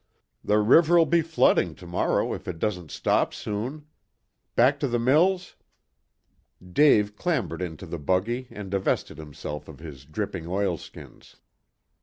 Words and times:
The 0.43 0.57
river'll 0.57 1.05
be 1.05 1.21
flooding 1.21 1.75
to 1.75 1.85
morrow 1.85 2.33
if 2.33 2.47
it 2.47 2.57
doesn't 2.57 2.89
stop 2.89 3.35
soon. 3.35 3.85
Back 4.55 4.79
to 4.79 4.87
the 4.87 4.97
mills?" 4.97 5.55
Dave 6.59 7.15
clambered 7.15 7.61
into 7.61 7.85
the 7.85 7.99
buggy 7.99 8.47
and 8.49 8.71
divested 8.71 9.19
himself 9.19 9.67
of 9.67 9.77
his 9.77 10.05
dripping 10.05 10.47
oilskins. 10.47 11.35